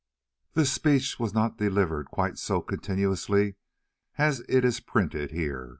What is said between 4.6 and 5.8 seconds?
is printed here.